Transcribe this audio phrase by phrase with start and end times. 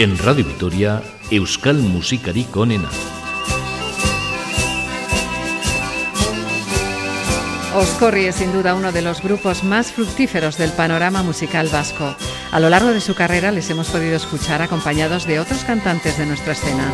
[0.00, 2.88] En Radio Vitoria, Euskal Musikarik onena.
[7.74, 12.16] Oscorri es sin duda uno de los grupos más fructíferos del panorama musical vasco.
[12.50, 16.24] A lo largo de su carrera les hemos podido escuchar acompañados de otros cantantes de
[16.24, 16.90] nuestra escena.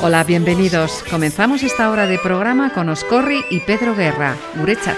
[0.00, 1.02] Hola, bienvenidos.
[1.10, 4.36] Comenzamos esta hora de programa con Oscorri y Pedro Guerra.
[4.54, 4.96] Gurechat.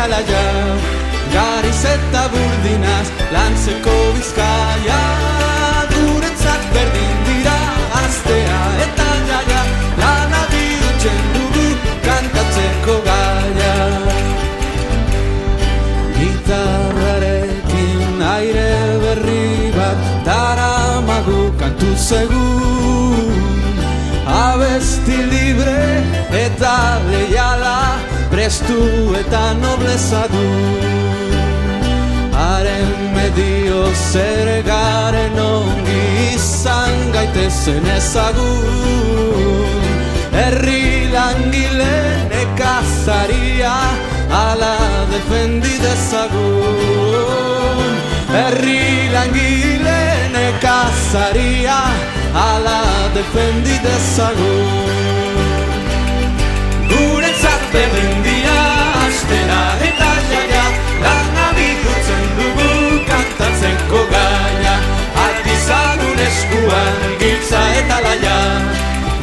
[0.00, 0.44] Eta laia
[1.32, 5.00] Gariz eta burdinaz lantzeko bizkaia.
[5.92, 7.58] Guretzat berdin dira
[8.02, 9.62] aztea eta jaia
[10.00, 11.66] Lana bihutzen dugu
[12.06, 13.76] kantatzeko gaia.
[16.18, 18.72] Gitarrarekin aire
[19.04, 20.74] berri bat Dara
[21.06, 23.34] magu kantu segun
[24.26, 25.82] Abesti libre
[26.44, 26.76] eta
[27.10, 27.99] leiala
[28.40, 28.80] prestu
[29.20, 30.46] eta nobleza du.
[32.32, 33.80] Haren medio
[34.12, 36.04] zer garen ongi
[36.36, 39.82] izan gaitezen ezagun.
[40.38, 41.96] Herri langile
[42.32, 43.74] nekazaria
[44.44, 44.76] ala
[45.12, 47.92] defendi dezagun.
[48.38, 50.00] Herri langile
[50.38, 51.78] nekazaria
[52.48, 52.80] ala
[53.18, 54.98] defendi dezagun.
[56.90, 58.29] Guretzat berdin
[59.30, 60.64] dira astera eta jaia
[61.04, 62.70] Lana bihurtzen dugu
[63.10, 64.74] kantatzeko gaia.
[65.26, 68.38] Artizagun eskuan giltza eta laia.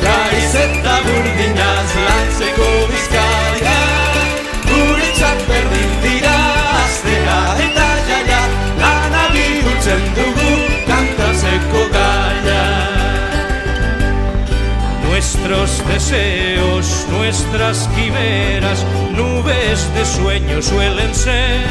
[0.06, 3.37] Gaiz eta burdinaz lantzeko bizkaia
[15.48, 18.86] Nuestros deseos, nuestras quimeras,
[19.16, 21.62] nubes de sueño suelen ser.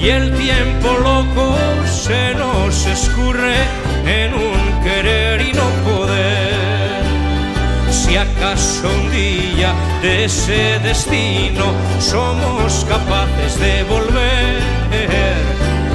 [0.00, 1.54] Y el tiempo loco
[1.84, 3.56] se nos escurre
[4.06, 7.02] en un querer y no poder.
[7.90, 11.66] Si acaso un día de ese destino
[11.98, 14.62] somos capaces de volver.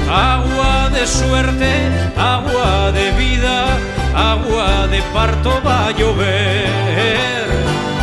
[0.08, 1.72] Agua de suerte,
[2.16, 3.76] agua de vida,
[4.18, 7.46] agua de parto va a llover.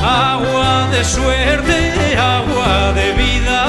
[0.04, 3.60] Agua de suerte, agua de vida,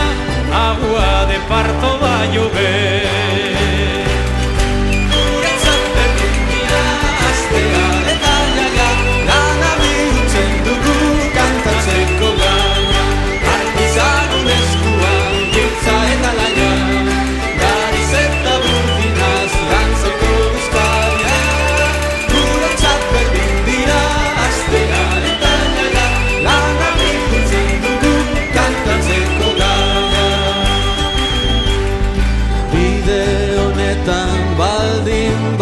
[0.71, 3.76] agua de parto va a llover.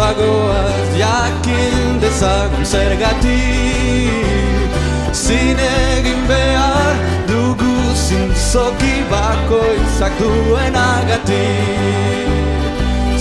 [0.05, 4.25] Bagoaz jakin dezagun zergatik.
[5.25, 6.95] Zin egin behar
[7.27, 7.75] dugu
[8.07, 12.29] zintzoki bakoitzak duen agatik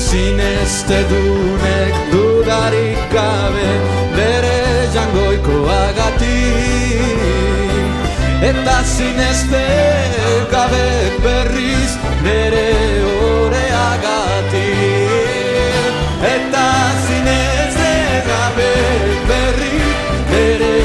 [0.06, 3.70] Zinezte dunek dudarik gabe
[4.16, 4.60] bere
[4.94, 7.18] jangoiko agatik
[8.50, 9.66] Eta zinezte
[10.52, 10.88] gabe
[11.24, 11.92] berriz
[12.26, 12.70] bere
[13.30, 14.53] ore agatik
[16.34, 16.68] Eta
[17.06, 17.76] zinez
[18.28, 18.72] gabe
[19.28, 19.76] berri
[20.30, 20.83] bere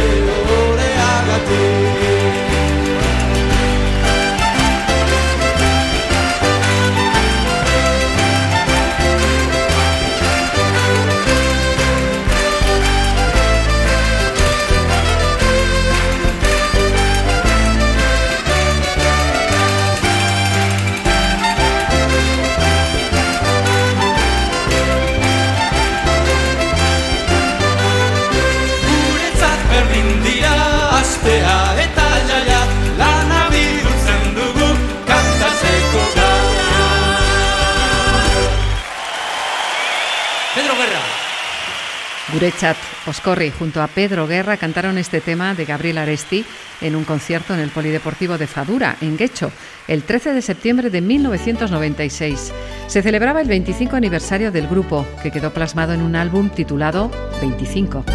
[42.40, 46.46] Gurechat, Oscorri junto a Pedro Guerra cantaron este tema de Gabriel Aresti
[46.80, 49.52] en un concierto en el Polideportivo de Fadura, en Guecho,
[49.90, 52.54] el 13 de septiembre de 1996.
[52.88, 58.06] Se celebraba el 25 aniversario del grupo, que quedó plasmado en un álbum titulado 25.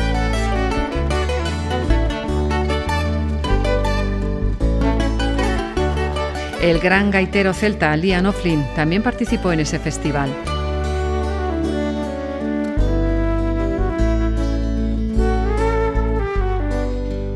[6.62, 10.31] El gran gaitero celta Liam O'Flynn también participó en ese festival.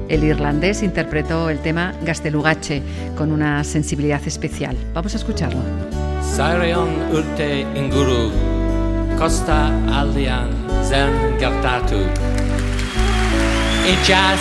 [0.09, 2.83] El irlandés interpretó el tema Gastelugache
[3.17, 4.77] con una sensibilidad especial.
[4.95, 5.61] Vamos a escucharlo.
[7.13, 8.31] Urte inguru,
[9.19, 10.51] costa aldian
[10.85, 11.99] zen gertatu.
[13.89, 14.41] Ijas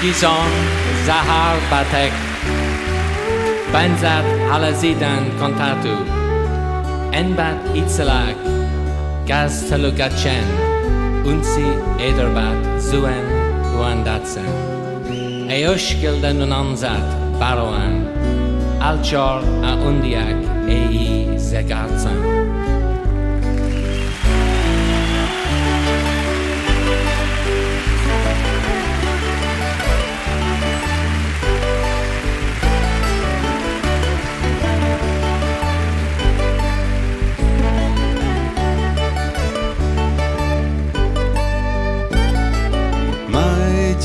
[0.00, 0.50] gizon
[1.06, 2.12] zahar batek,
[3.72, 5.94] benzat alazidan kontatu.
[7.12, 8.36] Enbat itzelak,
[9.26, 10.46] gastelugachen,
[11.24, 11.66] unsi
[11.98, 13.24] ederbat zuen
[15.46, 18.00] E ysgylden yn ansat baroan,
[18.82, 22.45] alchor a undiag e i zegartan.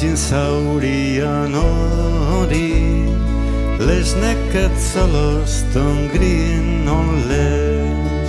[0.02, 3.06] Maigin saurian hori
[3.78, 8.28] Lesneket zaloston grien on let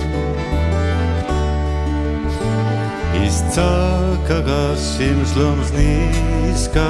[3.25, 6.89] Izcaka sloms niska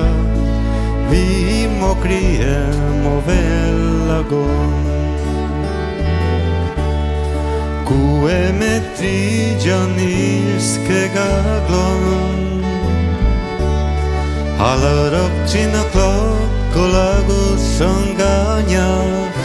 [1.09, 2.59] Vi mokrie
[3.03, 4.83] movellagon
[7.87, 11.07] Kue metrigian ilske
[14.63, 19.35] Ale Halorokcsin a klakkolagosan gányás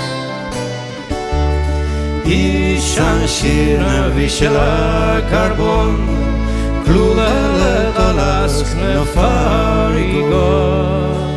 [2.24, 6.08] Hiszen sírne visel a karbon
[6.84, 11.27] Klulele talászkne fárigat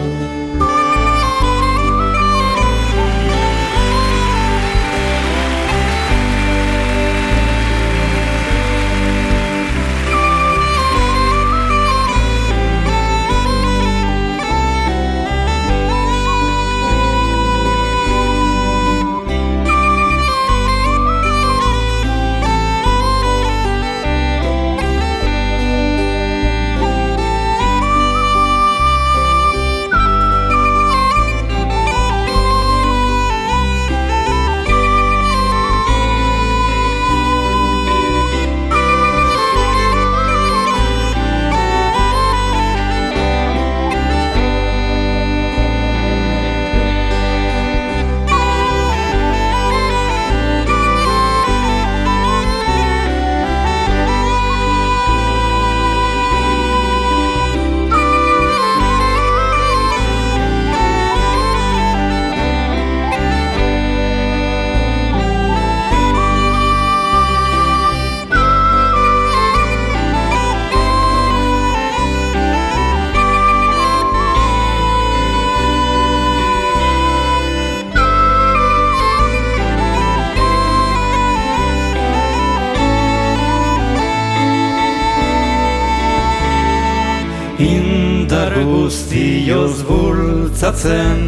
[88.42, 91.20] Indar guztioz bultzatzen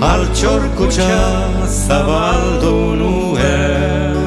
[0.00, 1.16] Altxor kutsa
[1.66, 4.20] zabaldu nuen.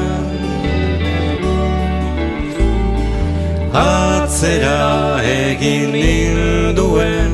[3.72, 7.32] Atzera egin ninduen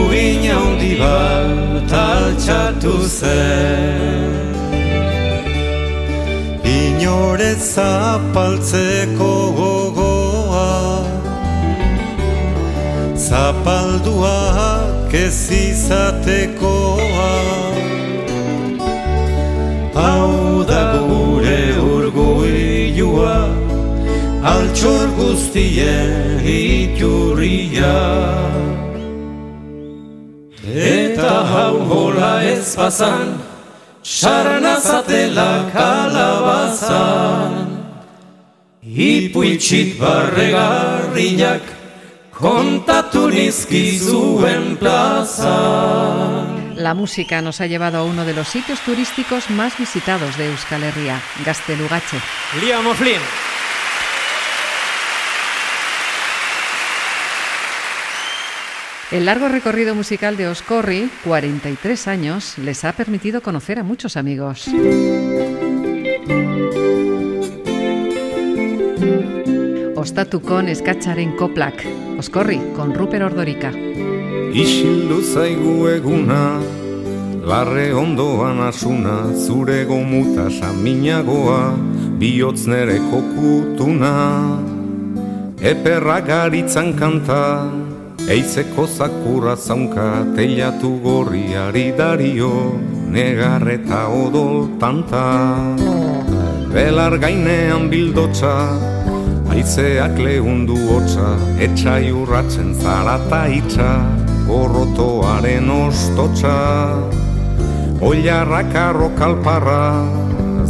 [0.00, 4.50] Uin handi bat altxatu zen.
[6.74, 9.49] Inore zapaltzeko
[13.30, 17.34] Zapalduak ez izatekoa.
[19.94, 23.38] Hau da gure urguilua
[24.42, 27.94] Altxor guztien iturria.
[30.66, 33.38] Eta hau hola ez pasan
[34.02, 37.52] Sarnazatela kalabazan.
[38.82, 41.79] Ipuitxit barregarriak
[42.40, 46.74] kontatu nizkizuen plazan.
[46.76, 50.82] La música nos ha llevado a uno de los sitios turísticos más visitados de Euskal
[50.82, 52.16] Herria, Gastelugache.
[52.60, 53.20] Liam O'Flynn.
[59.12, 64.68] El largo recorrido musical de Oscorri, 43 años, les ha permitido conocer a muchos amigos.
[69.96, 71.84] Ostatukon eskatzaren koplak,
[72.20, 73.70] Oskorri, con Ruper Ordorika.
[74.52, 76.60] Isildu zaigu eguna,
[77.48, 81.62] larre ondoan asuna, zure gomuta saminagoa,
[82.20, 84.12] bihotz nere kokutuna.
[85.72, 87.40] Eperra garitzan kanta,
[88.28, 92.76] Eizeko zakurra zaunka teilatu gorriari dario
[93.08, 95.24] Negarreta odol tanta
[96.70, 98.99] Belar gainean bildotza
[99.50, 101.34] Aizeak lehundu hotza
[101.66, 103.90] Etxai urratzen zarata itxa
[104.46, 106.56] Gorrotoaren ostotza
[108.00, 109.84] Oilarrak arrokalparra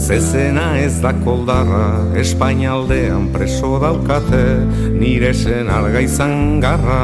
[0.00, 4.44] Zezena ez da koldarra, Espainaldean preso daukate,
[4.96, 7.00] nire zen arga izan garra.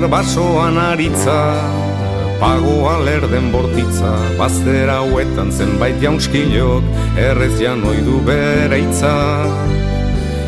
[0.00, 1.60] Eder basoan aritza,
[2.40, 6.86] pago alerden bortitza, baztera huetan zenbait jaunskilok,
[7.20, 9.12] errez jan oidu bere itza.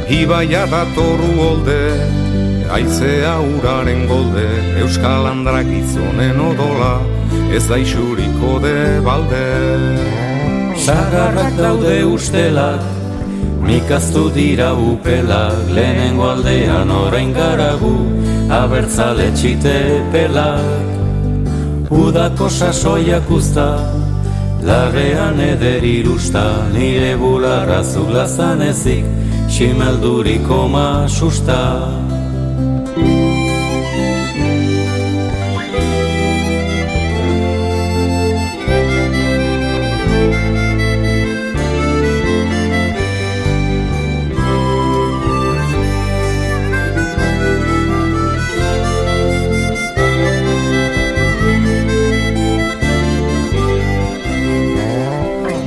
[0.08, 1.82] Ibaia datoru holde,
[2.78, 4.46] aizea uraren golde,
[4.86, 6.94] euskal andrak izonen odola,
[7.52, 9.44] ez da isuriko de balde.
[10.80, 12.88] Zagarrak daude ustelak,
[13.68, 17.98] mikaztu dira upelak, lehenengo aldean orain garagu,
[18.52, 19.76] abertzale txite
[20.12, 20.90] pelak
[21.92, 23.66] Udako sasoiak usta,
[24.64, 29.04] larrean eder irusta Nire bularra zulazan ezik,
[29.52, 30.88] ximelduriko ma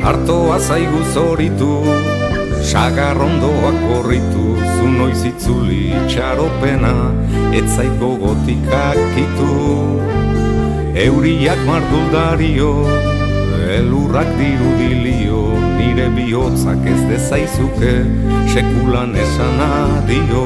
[0.05, 1.83] susta Artoa zaigu zoritu,
[2.61, 7.11] sagarrondoak gorritu, zu noiz itzuli txaropena,
[7.53, 9.51] ez zaigo gotikak itu.
[10.95, 12.85] Euriak marduldario,
[13.77, 18.05] elurrak dirudilio, nire bihotzak ez dezaizuke,
[18.53, 20.45] sekulan esan adio.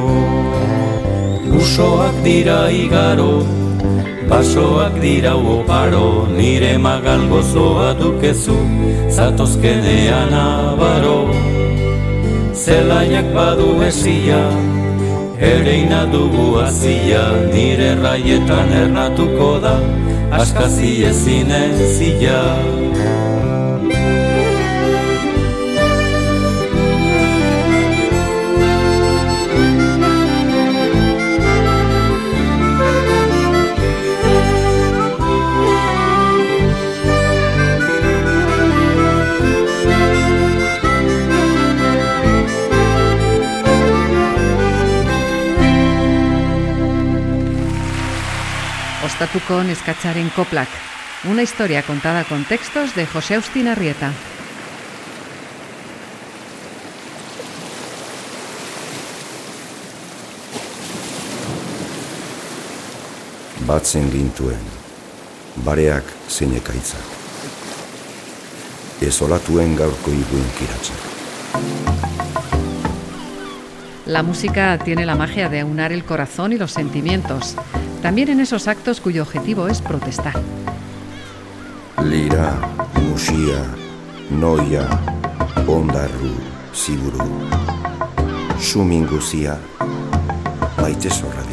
[1.52, 3.44] Usoak dira igaro,
[4.30, 8.58] Basoak dira oparo, nire magal gozoa dukezu,
[9.10, 11.34] zatozkenean abaro.
[12.54, 14.44] Zelaiak badu esia,
[15.52, 19.76] ereina dugu azia, nire raietan ernatuko da,
[20.42, 22.40] askazi ezin ezia.
[49.10, 50.70] Ostatuko neskatzaren koplak.
[51.32, 54.12] Una historia contada con textos de José Austin Arrieta.
[63.66, 64.62] Batzen gintuen,
[65.66, 67.18] bareak zeinekaitzak.
[69.02, 71.02] Ez olatuen gaurko iguen kiratzak.
[74.06, 77.56] La música tiene la magia de aunar el corazón y los sentimientos,
[78.02, 80.34] también en esos actos cuyo objetivo es protestar.
[82.04, 82.58] Lira,
[82.96, 83.64] musia,
[84.30, 84.88] noia,
[85.68, 86.34] ondarru,
[86.74, 87.24] ziburu.
[88.60, 89.58] Sumin guzia,
[90.82, 91.44] maite zorra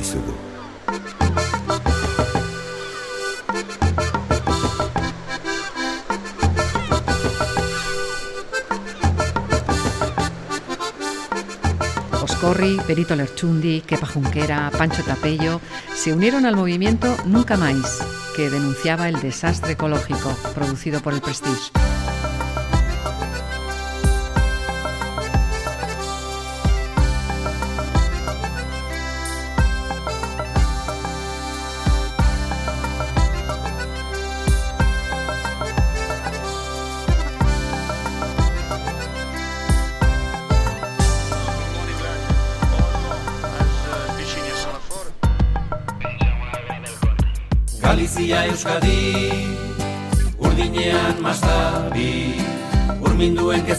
[12.46, 15.60] Oscorri, Perito Lerchundi, Kepa Junquera, Pancho Tapello
[15.92, 21.72] se unieron al movimiento Nunca Más, que denunciaba el desastre ecológico producido por el Prestige.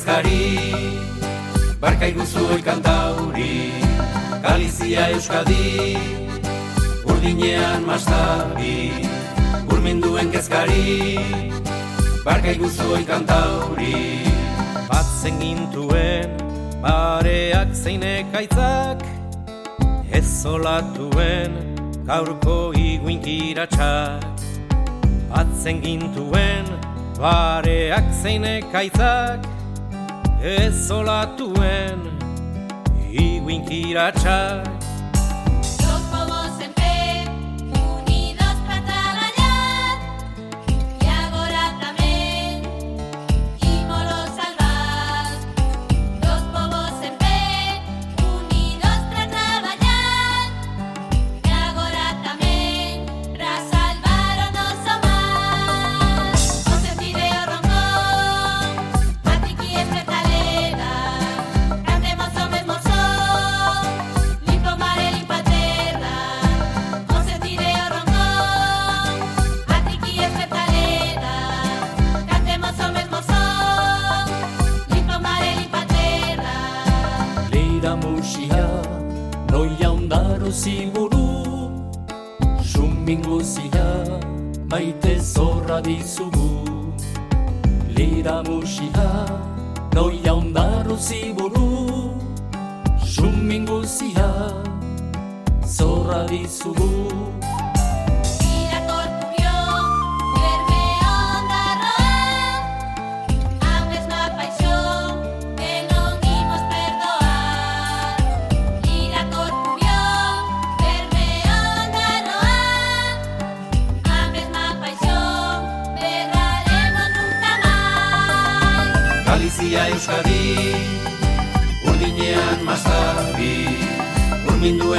[0.07, 0.71] Urminduen kezkari
[1.81, 3.75] Barka iguzu kantauri
[4.39, 5.99] Galizia Euskadi.
[7.03, 9.03] Urdinean mastabi
[9.67, 11.19] Urminduen kezkari.
[12.23, 14.23] Barka iguzu kantauri.
[14.87, 16.31] Batzen gintuen
[16.79, 19.03] bareak zeinek aitzak
[20.07, 21.51] Ez zolatuen
[22.07, 24.23] gaurko iguinkiratxak
[25.35, 26.63] Batzen gintuen
[27.19, 29.56] bareak zeinek aitzak
[30.47, 31.99] Ez zolatuen
[33.11, 34.76] iguinkiratxak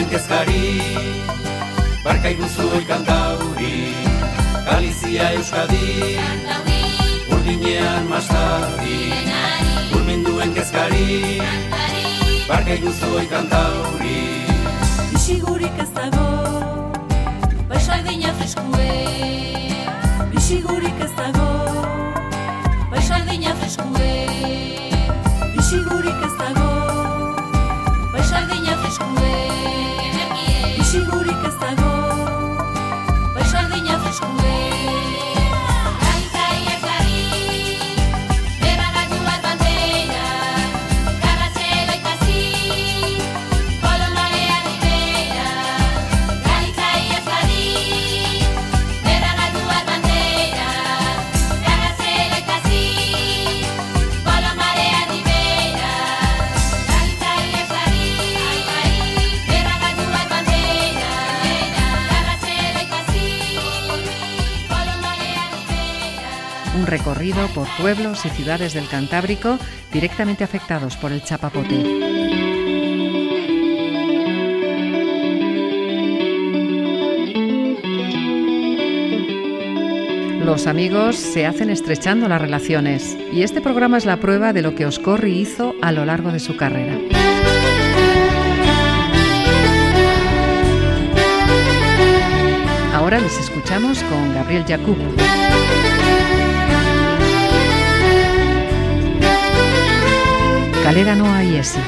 [0.06, 1.26] zuen
[2.04, 3.94] Barka iguzuen kantauri
[4.64, 6.16] Galizia Euskadi.
[6.16, 6.82] Kantauri.
[7.34, 9.12] Urdinean mastari
[9.94, 11.40] Urminduen kezkari.
[12.48, 14.46] Barka iguzuen kantauri.
[15.14, 16.28] Isigurik ez dago
[17.68, 18.90] Baixardina freskue.
[20.32, 21.50] Isigurik ez dago
[22.90, 24.14] Baixardina freskue.
[25.58, 26.67] Isigurik ez dago
[67.52, 69.58] por pueblos y ciudades del Cantábrico
[69.92, 71.82] directamente afectados por el chapapote.
[80.44, 84.76] Los amigos se hacen estrechando las relaciones y este programa es la prueba de lo
[84.76, 86.96] que Oscorri hizo a lo largo de su carrera.
[92.94, 94.96] Ahora les escuchamos con Gabriel Jacob.
[100.88, 101.80] Escalera no hay ese.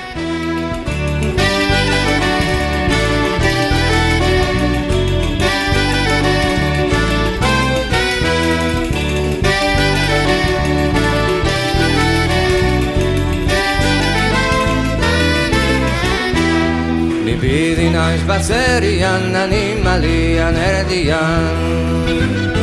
[17.40, 22.60] Bidi naiz bat zerian, animalian erdian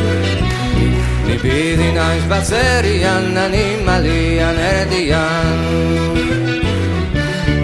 [1.28, 5.58] Naiz batzerian, animalian erdian.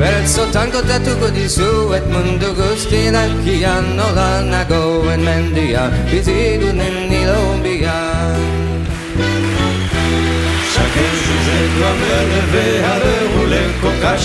[0.00, 8.00] Bertzotan kontatuko dizuet mundu guztiak Ian nola nagoen mendia Bizigunen nilobia
[10.74, 13.62] Chaque jour je dois me lever à l'heure où le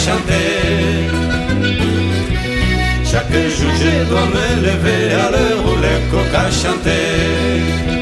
[0.03, 1.07] chantait.
[3.11, 7.98] Chaque jour je dois me lever à le coca chantait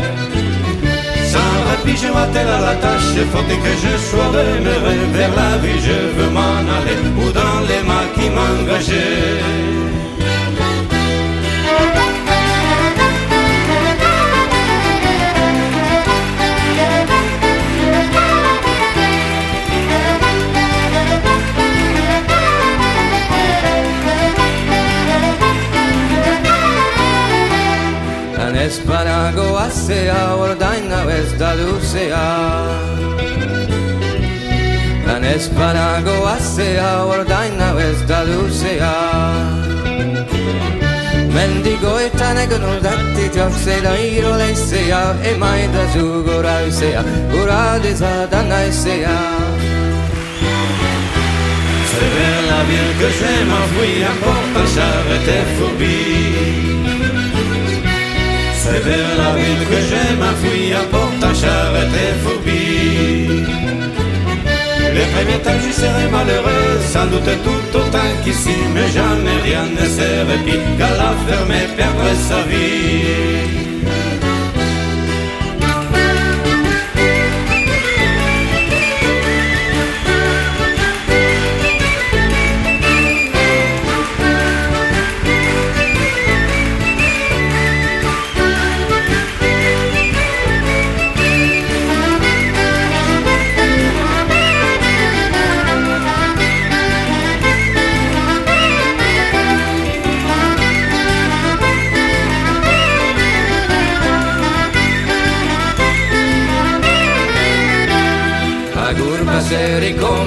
[1.88, 6.00] puis je m'attelle à la tâche, faut que je sois demeuré vers la vie, je
[6.18, 9.78] veux m'en aller, ou dans les mains qui m'engageaient.
[28.68, 30.67] esparago azea ordaina
[31.48, 32.28] ez da luzea
[35.08, 38.94] Lan Ez banago azea, ordain hau ez da luzea
[41.34, 49.18] Mendigoetan egon urdatik jokzela iro leizea Emaita zu gora izea, gora dezadan naizea
[51.90, 54.48] C'est vers la ville que je m'enfuis, importe
[58.70, 63.46] C'est vers la ville que je m'enfuis, importe un charrette et phobie.
[64.98, 69.86] Les premiers temps j'y serai malheureux, sans doute tout autant qu'ici, mais jamais rien ne
[69.98, 73.77] se répit qu'à la fermer perdre sa vie.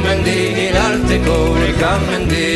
[0.04, 2.48] Mendi, irarteko rekamendi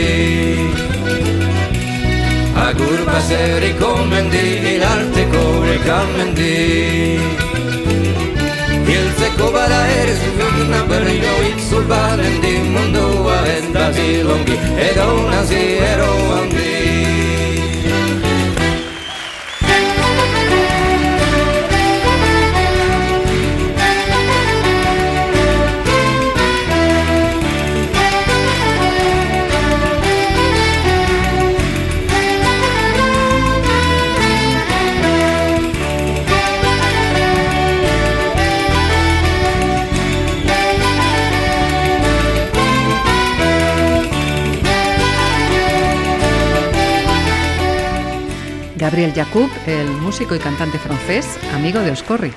[2.67, 4.45] Agur baseriko mendi,
[4.75, 6.53] irarteko rekamendi
[8.91, 16.74] Hiltzeko bada ere zuguna berriro itzul balendi Mundua ez da zilongi, edo nazi ero handi
[49.05, 52.33] Gabriel Jacob, el músico y cantante francés, amigo de Oscorri.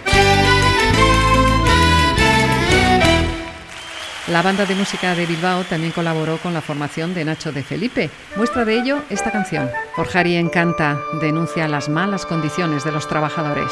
[4.28, 8.10] La banda de música de Bilbao también colaboró con la formación de Nacho de Felipe.
[8.36, 9.70] Muestra de ello esta canción.
[9.96, 13.72] Forjari Encanta denuncia las malas condiciones de los trabajadores.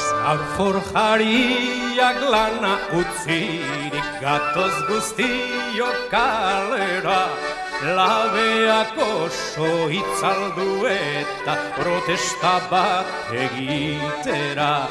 [7.83, 14.87] Labeak oso itzaldu eta protesta bat egitera.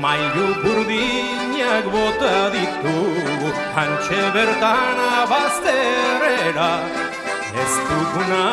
[0.00, 6.70] Mailu burdinak bota ditugu hantxe bertan abazterera
[7.62, 8.44] Ez duguna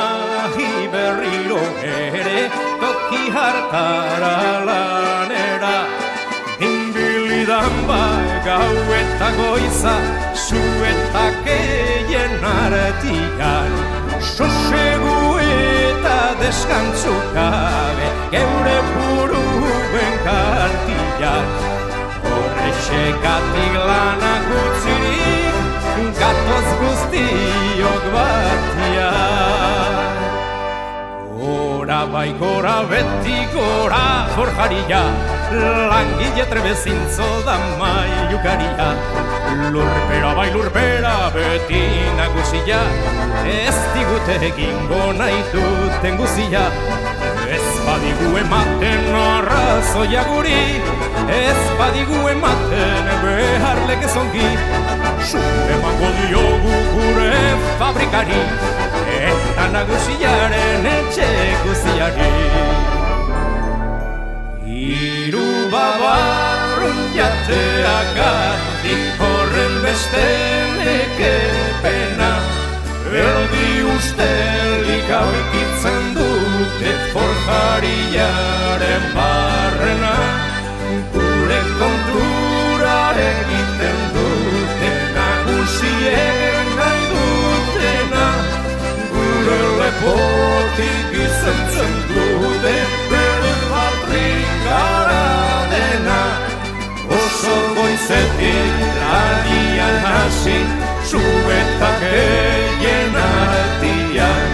[0.93, 2.41] berriro ere
[2.81, 4.35] toki hartara
[4.67, 5.77] lanera.
[6.59, 8.03] Inbilidan ba
[8.45, 13.71] gau eta eta keien artian
[14.19, 21.45] Sosegu eta deskantzu gabe Geure buruen kartian.
[22.25, 25.55] Horrexekatik lanak utzirik
[26.17, 29.93] Gatoz guztiok batian.
[31.37, 35.03] Gora bai gora beti gora forjaria
[35.91, 38.89] Langile trebezintzo da maiukaria
[39.51, 41.83] Lurpera bai lurpera beti
[42.15, 42.79] nagusia
[43.43, 46.63] Ez digute egingo nahi duten guzia.
[47.51, 50.61] Ez badigu ematen arrazoia guri.
[51.35, 54.47] Ez badigu ematen behar legezongi
[55.29, 55.41] Zu
[55.75, 57.41] emango diogu gure
[57.79, 58.41] fabrikari
[59.31, 61.27] Eta nagusiaren etxe
[61.65, 62.31] guziari.
[64.81, 66.50] Iru babarrun
[67.17, 70.25] jateagatik horren beste
[70.79, 72.33] nekepena
[73.11, 80.13] Erdi ustelik aurkitzen dute forjariaren barrena.
[81.11, 88.29] Gure kontura egiten dute nagusien nahi dutena.
[89.11, 92.75] Gure lepotik izentzen dute
[93.11, 95.00] bere fabrikara
[98.11, 100.59] goizetik lanian hasi
[101.07, 104.51] Zuetak egin artian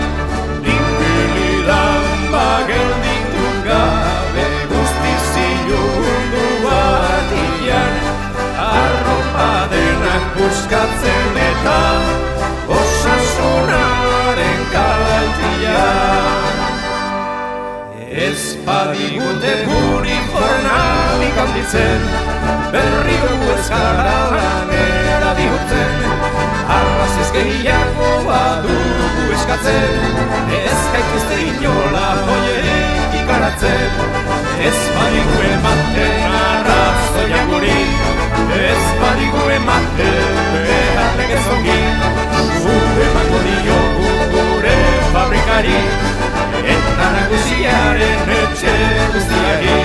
[0.62, 7.94] Inbilidan bagelditu gabe Guzti zilundu batian
[8.70, 11.17] Arropa denak buskatzen
[18.68, 22.02] badigute guri jornadik handitzen.
[22.74, 25.94] Berri dugu ez gara lanera bihurtzen.
[26.78, 29.96] Arraziz gehiago badugu eskatzen.
[30.60, 34.04] Ez gaituzte inola hoiek ikaratzen.
[34.70, 37.80] Ez badigu ematen arrazoia guri.
[38.68, 41.82] Ez badigu ematen behar legezongi.
[42.62, 44.78] Zure emango diogu gure
[45.14, 45.82] fabrikari
[46.74, 48.74] Eta nagusiaren etxe
[49.14, 49.76] guztiari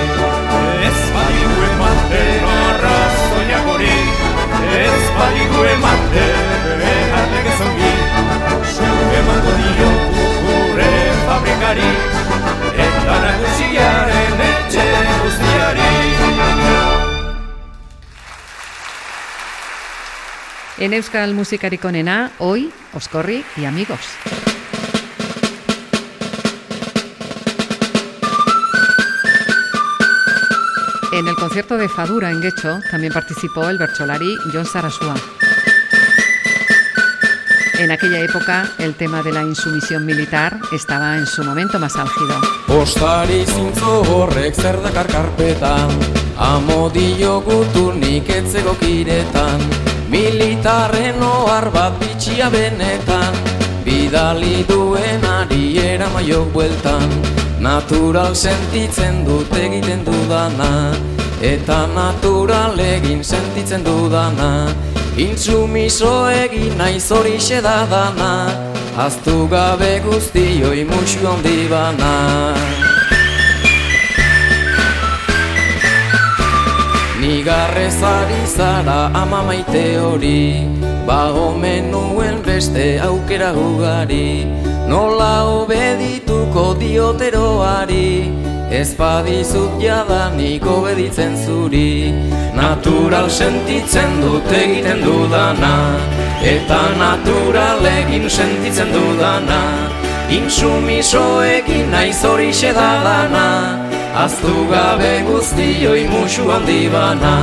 [0.87, 3.99] Ez badigu ematen arrazoia guri
[4.79, 7.93] Ez badigu ematen behar legezongi
[8.73, 10.91] Zure emango diogu gure
[11.27, 11.91] fabrikari
[12.87, 14.87] Eta nagusiaren etxe
[15.23, 15.91] guztiari
[20.83, 24.52] En Euskal Musikarik onena, hoy, Oscorri y amigos.
[31.23, 35.15] En el concierto de Fadura en Guecho también participó el bercholari John Sarasua.
[37.79, 42.41] En aquella época, el tema de la insumisión militar estaba en su momento más álgido.
[42.67, 45.87] Postari zintzo horrek zer dakar karpetan
[46.37, 49.61] Amodio guturnik etzego kiretan
[50.09, 53.31] Militarren ohar bat bitxia benetan
[53.85, 57.07] Bidali duen ari eramaiok bueltan
[57.61, 61.12] Natural sentitzen dut egiten dudana
[61.43, 64.71] Eta natural egin sentitzen dudana.
[65.19, 68.29] Intsumiso egin naiz horixe da dana.
[68.95, 72.13] Aztu gabe guztioi musu handi bana.
[77.19, 80.63] Nigarrez ari zara ama maite hori.
[81.05, 84.47] Ba omen nuen beste aukera ugari.
[84.87, 87.92] Nola obedituko dioteroari
[88.73, 92.09] Ez badizut jadanik obeditzen zuri.
[92.57, 95.73] Natural sentitzen dut egiten dudana.
[96.41, 99.59] Eta natural egin sentitzen dudana.
[100.33, 103.45] Intsumiso egin naiz horixe da dana
[104.23, 107.35] Aztu gabe guztioi musu handi bana.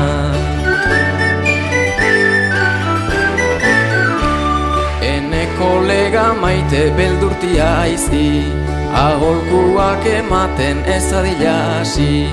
[5.13, 12.27] Ene kolega maite beldurtia aizi Aholkuak ematen ez adila hasi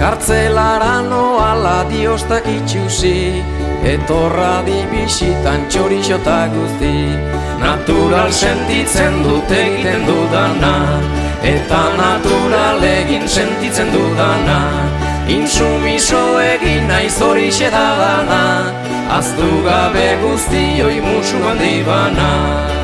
[0.00, 3.40] Kartzelara noala diostak itxusi
[3.82, 7.16] Etorra di bisitan txorixota guzti
[7.62, 10.76] Natural sentitzen dut egiten dudana
[11.42, 14.60] Eta natural egin sentitzen dudana.
[15.26, 18.44] Intsumiso egin naiz horixe da dana
[19.18, 22.81] Aztu gabe guztioi musu handi bana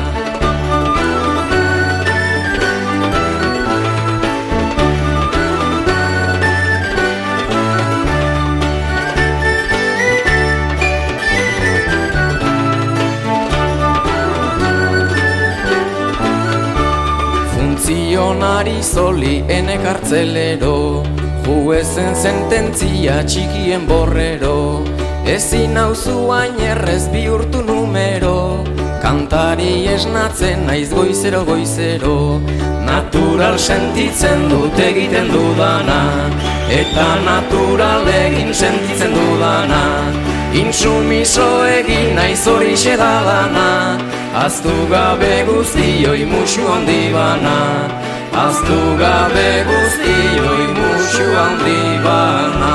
[17.89, 21.01] Funtzionari zoli ene kartzelero
[21.41, 24.85] Juezen sententzia txikien borrero.
[25.25, 28.63] Ezin hain errez bihurtu numero
[29.01, 32.39] Kantari esnatzen naiz goizero goizero.
[32.85, 36.29] Natural sentitzen dut egiten dudana
[36.69, 43.99] Eta natural egin sentitzen dudana Intsumiso egin naiz horixe da dana
[44.33, 47.85] Aztu gabe guztioi musu handi bana
[48.33, 52.73] Aztu gabe guztioi musu handi bana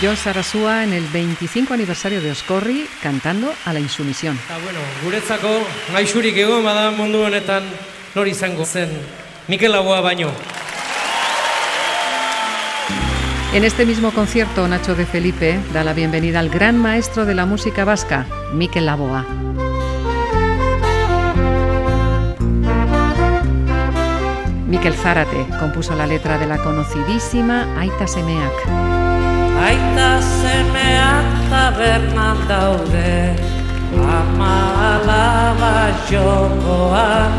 [0.00, 4.38] John Sarasua en el 25 aniversario de Oscorri cantando a la insumisión.
[4.44, 5.52] Eta, bueno, guretzako
[5.92, 7.64] gaixurik egon bada mundu honetan
[8.14, 8.92] nori izango zen
[9.48, 10.32] Mikel Laboa baino.
[13.56, 17.46] En este mismo concierto, Nacho de Felipe da la bienvenida al gran maestro de la
[17.46, 19.24] música vasca, Mikel Laboa.
[24.66, 28.52] Mikel Zárate compuso la letra de la conocidísima Aita Semeak.
[29.64, 33.36] Aita semeak tabernan daude
[33.96, 37.32] Ama alaba jokoan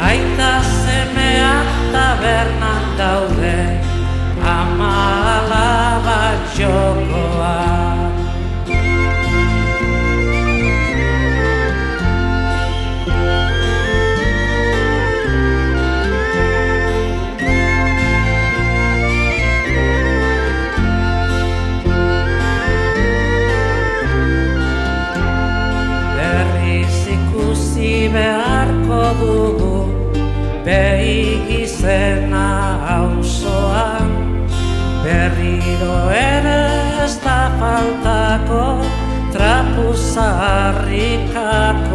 [0.00, 3.95] Aita semeak tabernan daude
[4.46, 4.92] Ama
[5.36, 6.20] alaba
[6.56, 8.14] jokoan
[26.16, 29.74] Berriz ikusi beharko dugu
[30.66, 32.46] Behi izena
[32.96, 33.55] auzoan
[35.66, 36.58] Berriro ere
[37.02, 38.86] ez da faltako
[39.34, 41.85] trapuzarrikakoa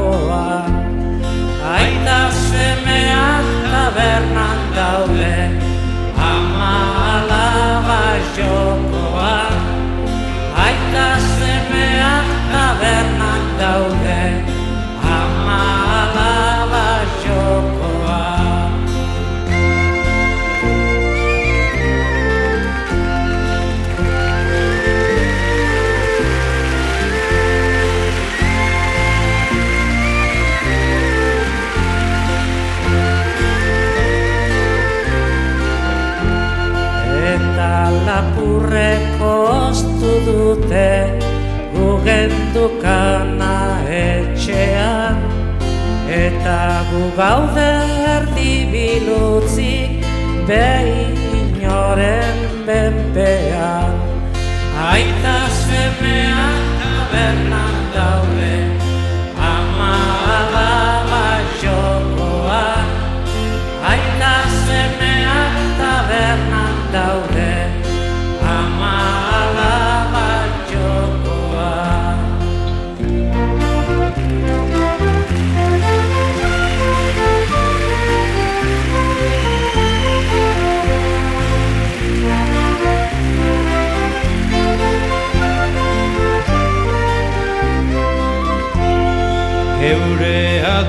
[46.41, 47.65] Eta gu gaude
[48.12, 49.73] erdi bilutzi
[50.47, 53.93] Beinoren benpean
[54.89, 55.40] Aita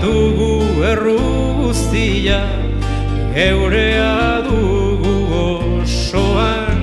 [0.03, 1.19] dugu erru
[1.61, 2.41] guztia,
[3.35, 6.83] geurea dugu osoan,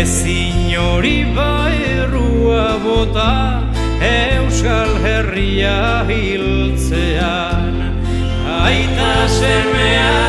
[0.00, 3.34] ezin hori baerrua bota,
[4.02, 7.76] Euskal Herria hiltzean.
[8.58, 10.27] Aita semea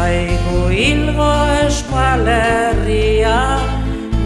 [0.00, 1.30] zaigu hilgo
[1.62, 3.38] eskualerria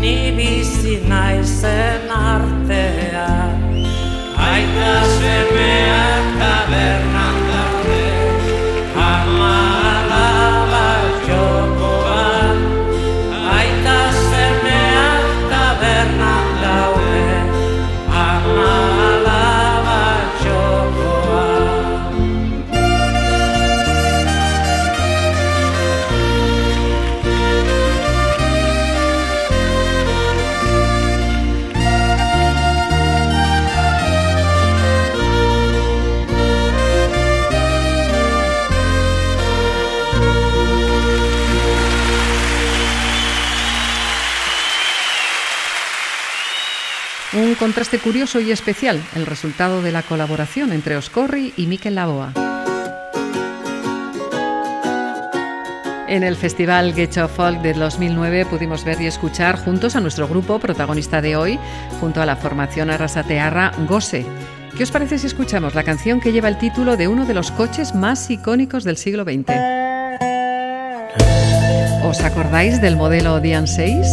[0.01, 2.04] ni bizi naizen
[47.65, 52.35] contraste curioso y especial, el resultado de la colaboración entre Oscorri y Miquel Laboa.
[56.07, 60.59] En el Festival Getxo Folk de 2009 pudimos ver y escuchar juntos a nuestro grupo
[60.59, 61.59] protagonista de hoy,
[62.01, 64.27] junto a la formación arrasatearra Gose.
[64.77, 67.51] ¿Qué os parece si escuchamos la canción que lleva el título de uno de los
[67.51, 69.55] coches más icónicos del siglo XX?
[72.05, 74.07] ¿Os acordáis del modelo Dian 6?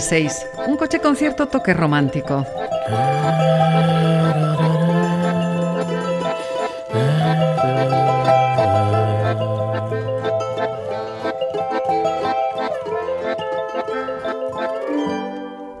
[0.00, 0.46] Seis.
[0.66, 2.44] Un coche concierto toque romántico.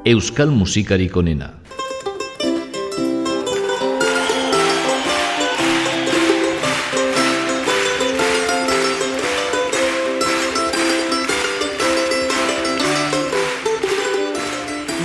[0.04, 1.55] Euskal musikarik onena.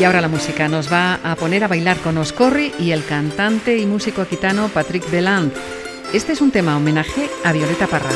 [0.02, 3.78] Y ahora la música nos va a poner a bailar con Oscorri y el cantante
[3.78, 5.54] y músico aquitano Patrick Beland.
[6.12, 8.10] Este es un tema homenaje a Violeta Parra.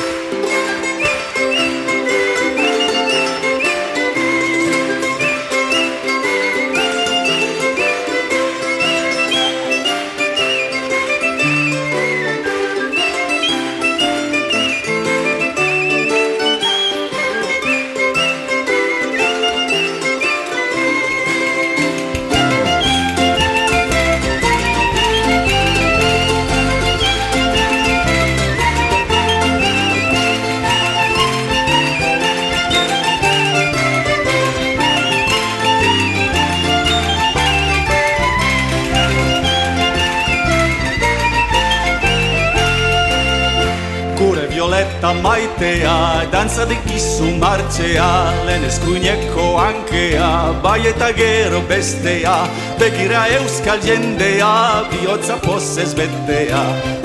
[46.46, 48.08] Dantza dikizu martxea,
[48.46, 50.28] lehen eskuineko hankea,
[50.62, 52.36] bai eta gero bestea,
[52.78, 54.52] begira euskal jendea,
[54.91, 56.62] bihotza pozez betea,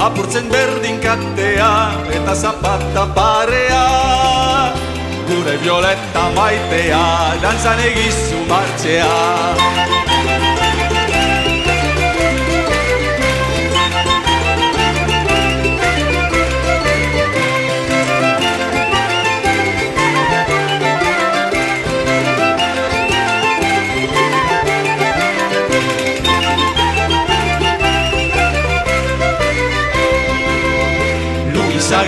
[0.07, 1.70] apurtzen berdin katea,
[2.18, 3.80] eta zapata parea.
[5.30, 7.03] Gure violeta maitea,
[7.41, 9.99] dantzan egizu martxea.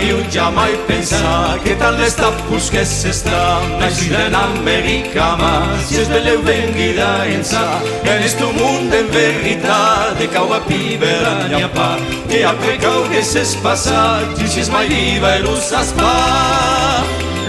[0.09, 3.43] jutja mai pensar que tal tant l'estapus que s'està.
[3.81, 5.53] L'accident americana
[5.87, 7.65] si es veleu venguida ençà
[8.03, 11.91] en sa est un munt en veritat de cau a pibera n'hi pa
[12.29, 16.17] que a precau que s'és passat i si és mai viva i l'ús s'espà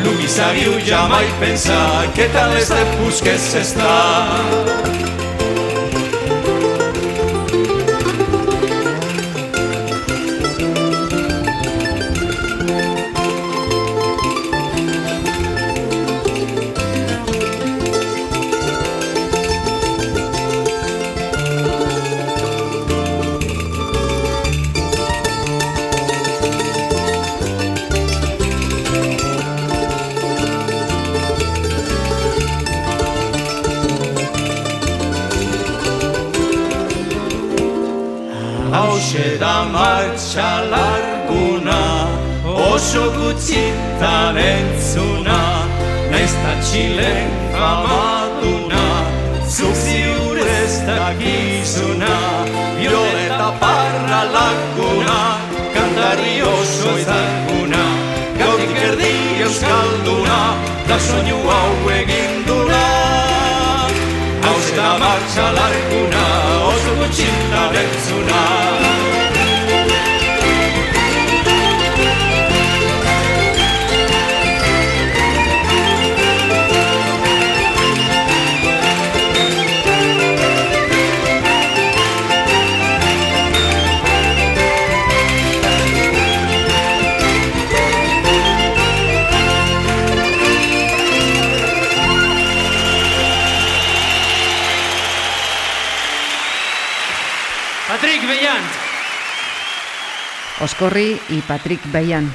[0.03, 5.12] L'unissariu ja mai pensar que tant l'estapus que s'està.
[40.33, 42.07] Martxa larguna
[42.73, 45.67] Oso gutxitan entzuna
[46.11, 48.83] Naiz ta txilen famaduna
[49.47, 52.15] Zuk ziurez dakizuna
[52.79, 55.19] Violeta parra laguna
[55.73, 57.83] Kantari oso ezaguna
[58.39, 59.13] Gautik erdi
[59.45, 60.39] euskalduna
[60.87, 62.83] Da soinu hau eginduna
[64.41, 65.53] Hauze da martxa
[100.63, 102.33] Oscorri y Patrick Bayan.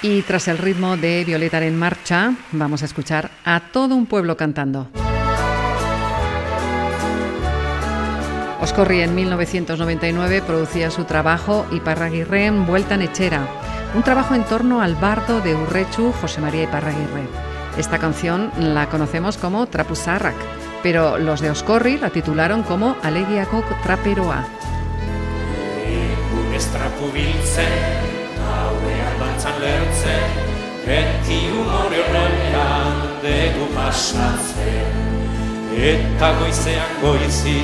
[0.00, 4.36] Y tras el ritmo de Violeta en marcha, vamos a escuchar a todo un pueblo
[4.36, 4.88] cantando.
[8.60, 13.48] Oscorri en 1999 producía su trabajo Iparraguirre en Vuelta en Echera,
[13.96, 17.26] un trabajo en torno al bardo de Urrechu José María Iparraguirre.
[17.76, 20.36] Esta canción la conocemos como Trapuzarrak,
[20.84, 24.55] pero los de Oscorri la titularon como Alegiako Traperoa.
[26.56, 27.74] Estrapu biltzen,
[28.40, 30.38] hauean dantzan lertzen,
[30.86, 34.96] beti umore horrean dugu pasatzen.
[35.92, 37.60] Eta goizean goizi,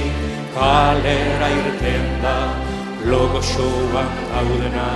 [0.53, 2.39] kalera irten da,
[3.09, 4.89] logo showan gaudena,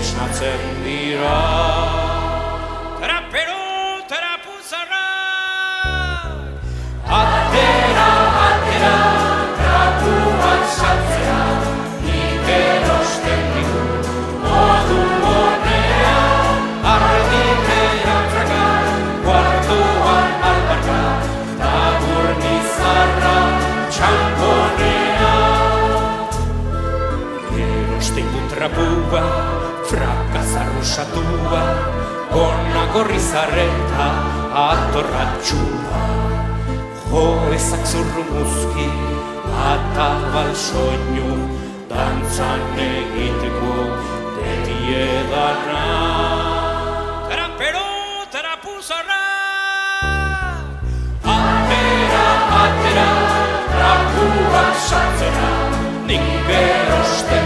[0.00, 2.01] esnatzen dira.
[29.12, 31.62] Tratua, frakazarrusatua,
[32.32, 34.08] gona gorri zarreta,
[34.56, 36.00] atorratxua.
[37.10, 38.88] Jo ezak zurru muzki,
[39.68, 41.28] atabal soinu,
[41.90, 43.74] dantzan egiteko,
[44.38, 45.84] dediedana.
[47.28, 47.88] Trapero,
[48.32, 49.20] trapuzarra!
[51.36, 52.28] Atera,
[52.64, 53.10] atera,
[53.72, 55.52] trapua sartzera,
[56.08, 57.41] nik berosten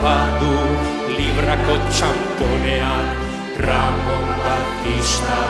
[0.00, 0.54] badu,
[1.16, 3.10] librako txamponean,
[3.60, 5.40] Ramon Batista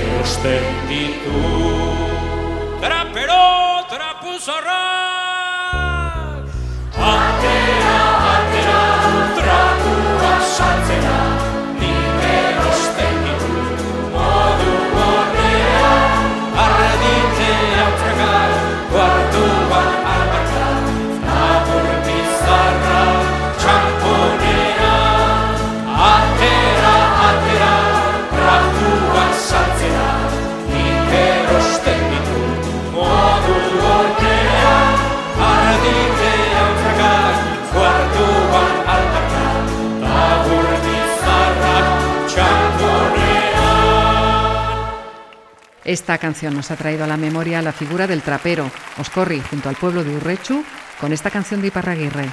[0.00, 1.44] erosten ditu.
[2.82, 3.46] Trapero,
[3.92, 5.25] trapuzarra!
[45.86, 49.76] Esta canción nos ha traído a la memoria la figura del trapero, Oscorri, junto al
[49.76, 50.64] pueblo de Urrechu,
[51.00, 52.28] con esta canción de Iparraguirre.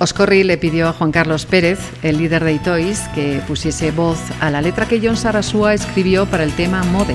[0.00, 4.50] Oscorri le pidió a Juan Carlos Pérez, el líder de Itois, que pusiese voz a
[4.50, 7.14] la letra que John Sarasua escribió para el tema Mode.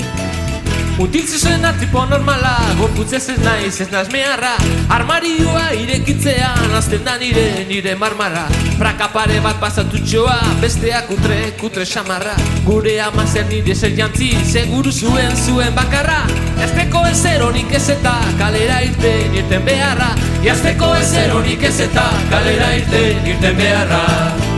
[1.00, 4.58] Mutil zuzena tipo normala, gorputzez ez naiz ez naz meharra.
[4.92, 8.44] Armarioa irekitzean, azten da nire, nire marmara.
[8.82, 12.36] Praka pare bat pasatutxoa, besteak kutre, kutre xamarra.
[12.68, 16.20] Gure ama zer nire zer jantzi, seguru zuen zuen bakarra.
[16.60, 20.12] Jazteko ez eronik ez eta kalera irten irten beharra.
[20.44, 24.49] Jazteko ez eronik ez eta kalera irten irten beharra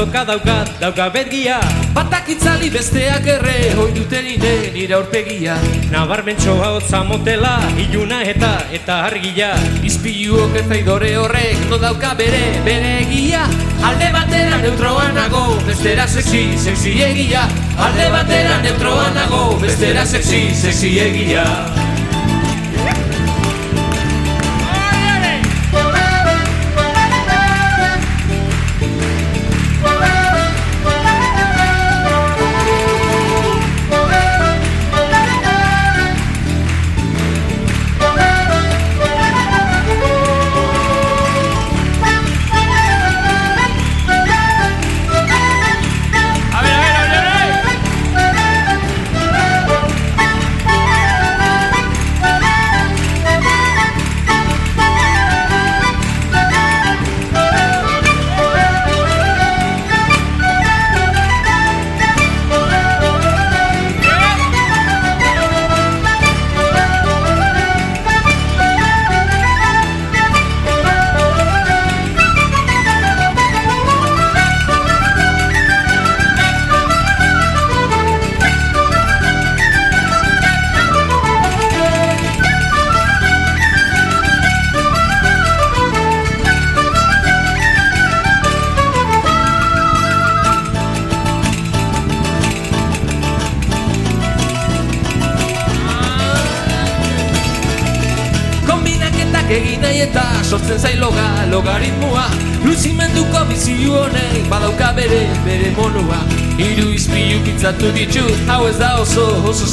[0.00, 1.60] saltoka daukat, dauka bergia
[1.92, 5.56] Batak itzali besteak erre, hoi duten nire, nire aurpegia.
[5.90, 9.50] Nabarmentxo hotza motela, iluna eta eta argia.
[9.84, 13.42] Izpiluok eta idore horrek, no dauka bere, bere egia.
[13.82, 17.44] Alde batera neutroan nago, bestera sexy, sexy egia.
[17.76, 21.89] Alde batera neutroan nago, bestera sexy, sexy egia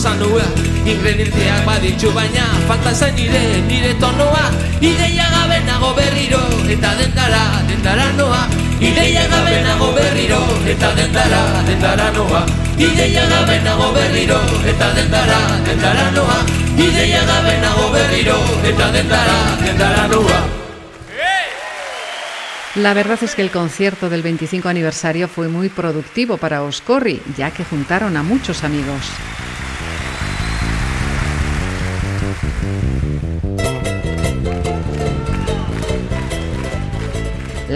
[0.07, 0.47] zanua
[0.87, 4.47] Ingredienteak baditzu baina, falta zain nire, nire tonoa
[4.79, 6.39] Ideia gabe nago berriro,
[6.69, 8.47] eta dendara, dendara noa.
[8.79, 10.37] Ideia gabe nago berriro,
[10.69, 12.45] eta dendara, dendara noa.
[12.77, 14.37] Ideia gabe nago berriro,
[14.69, 16.37] eta dendara, dendara noa.
[16.77, 18.37] Ideia gabe nago berriro,
[18.69, 20.39] eta dendara, dendara noa.
[22.75, 27.49] La verdad es que el concierto del 25 aniversario fue muy productivo para Oscorri, ya
[27.49, 29.01] que juntaron a muchos amigos.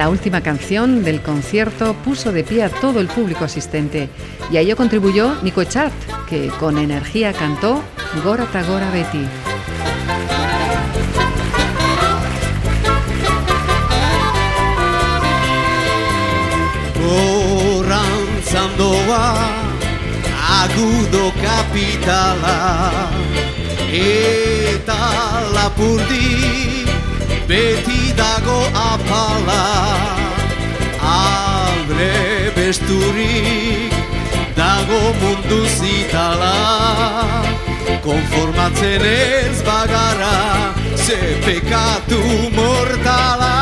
[0.01, 4.09] La última canción del concierto puso de pie a todo el público asistente
[4.51, 5.93] y a ello contribuyó Nico Chart,
[6.27, 7.83] que con energía cantó
[8.23, 9.27] Gora Tagora Betty.
[20.63, 21.31] Agudo
[27.51, 29.63] beti dago apala
[31.11, 33.91] Albre besturik
[34.55, 36.55] dago mundu zitala.
[38.05, 40.35] Konformatzen ez bagara
[41.05, 42.21] ze pekatu
[42.57, 43.55] mortala.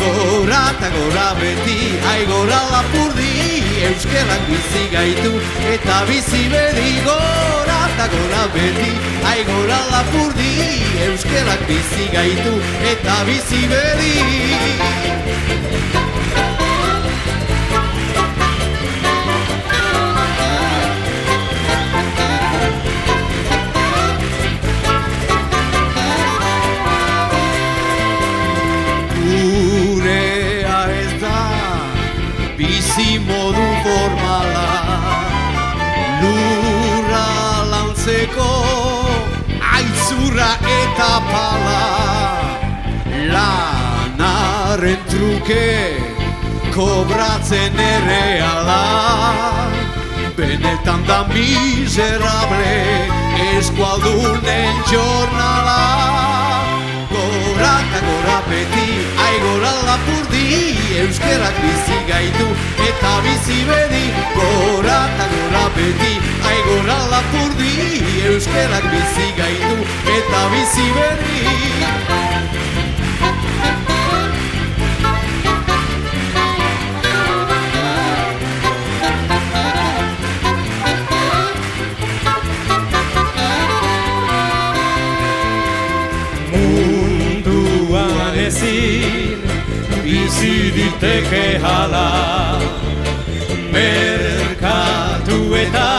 [0.00, 1.78] Gora eta gora beti,
[2.12, 5.32] aigora lapurdi Euskerak bizi gaitu
[5.72, 8.90] eta bizi bedi Gora eta gora beti,
[9.32, 10.52] aigora lapurdi
[11.08, 12.54] Euskerak bizi gaitu
[12.92, 14.14] eta bizi bedi
[41.26, 41.82] eta pala.
[43.32, 45.96] Lanaren truke
[46.74, 48.82] kobratzen erreala
[50.36, 53.08] Benetan da miserable
[53.56, 56.75] eskualdunen jornala
[58.06, 58.88] Gora gora beti,
[59.26, 60.42] aigora lapurdi
[61.02, 62.46] Euskerak bizi gaitu
[62.86, 64.04] eta bizi bedi
[64.36, 66.12] Gora eta gora beti,
[66.52, 67.72] aigora lapurdi
[68.30, 69.76] Euskerak bizi gaitu
[70.18, 72.75] eta bizi bedi
[90.06, 92.08] bizi diteke hala.
[93.74, 95.92] Merkatu eta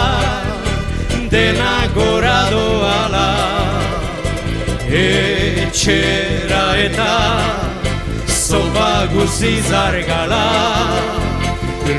[1.33, 3.29] dena gora doala.
[5.03, 7.15] Etxera eta
[8.45, 10.45] zoba guzi zargala.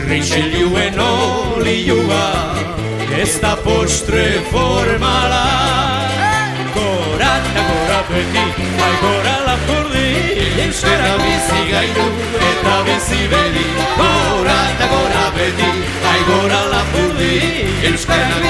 [0.09, 2.28] Richeliuen olioa
[3.20, 5.46] ez da postre formala.
[6.78, 8.68] Gora eta gora beti,
[10.89, 12.05] Euskara bizi gaitu
[12.51, 13.64] eta bizi bedi.
[13.99, 15.70] Gora eta gora beti,
[16.05, 17.34] bai gora lapurdi
[17.93, 18.47] Euskara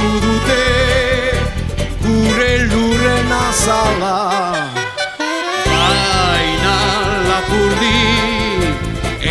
[0.00, 0.64] Kakastu dute
[2.02, 4.16] gure lurren azala.
[5.70, 6.78] Baina
[7.28, 8.00] lapurdi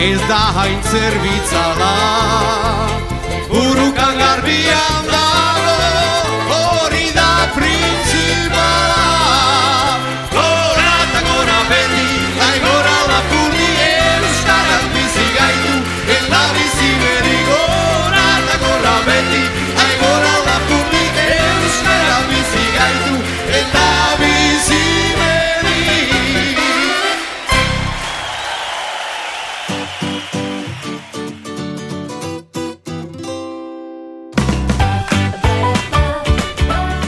[0.06, 1.94] ez da hain zerbitzala
[3.50, 4.99] Burukan garbian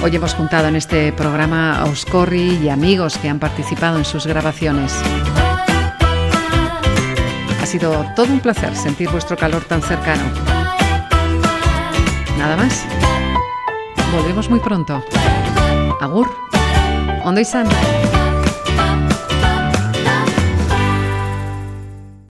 [0.04, 4.26] Hoy hemos juntado en este programa a Oscorri y amigos que han participado en sus
[4.26, 4.94] grabaciones.
[7.62, 10.24] Ha sido todo un placer sentir vuestro calor tan cercano.
[12.40, 12.84] Nada más.
[14.12, 15.04] Volvemos muy pronto.
[16.02, 16.36] Agur.
[17.24, 17.68] Ondo y San.